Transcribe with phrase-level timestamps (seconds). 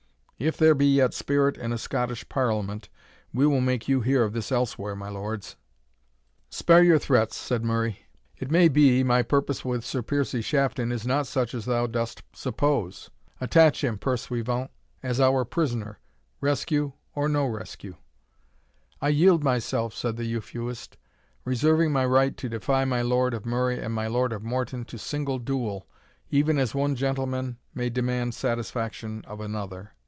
[0.43, 2.89] If there be yet spirit in a Scottish Parliament,
[3.31, 5.55] we will make you hear of this elsewhere, my lords!"
[6.49, 11.05] "Spare your threats," said Murray; "it may be, my purpose with Sir Piercie Shafton is
[11.05, 14.71] not such as thou dost suppose Attach him, pursuivant,
[15.03, 15.99] as our prisoner,
[16.39, 17.93] rescue or no rescue."
[18.99, 20.97] "I yield myself," said the Euphuist,
[21.45, 24.97] "reserving my right to defy my Lord of Murray and my Lord of Morton to
[24.97, 25.85] single duel,
[26.31, 29.91] even as one gentleman may demand satisfaction of another."